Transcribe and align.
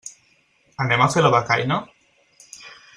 Anem 0.85 1.03
a 1.05 1.09
fer 1.17 1.23
la 1.25 1.33
becaina? 1.37 1.81